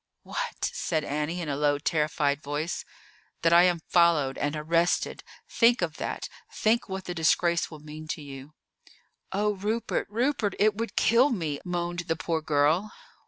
"What?" 0.23 0.65
said 0.73 1.03
Annie 1.03 1.41
in 1.41 1.47
a 1.47 1.55
low, 1.55 1.77
terrified 1.77 2.41
voice. 2.41 2.85
"That 3.43 3.53
I 3.53 3.65
am 3.65 3.81
followed 3.87 4.35
and 4.35 4.55
arrested. 4.55 5.23
Think 5.47 5.83
of 5.83 5.97
that! 5.97 6.27
Think 6.51 6.89
what 6.89 7.05
the 7.05 7.13
disgrace 7.13 7.69
will 7.69 7.81
mean 7.81 8.07
to 8.07 8.21
you!" 8.23 8.55
"Oh, 9.31 9.51
Rupert, 9.53 10.07
Rupert, 10.09 10.55
it 10.57 10.75
would 10.75 10.95
kill 10.95 11.29
me!" 11.29 11.59
moaned 11.63 11.99
the 12.07 12.15
poor 12.15 12.41
girl. 12.41 12.91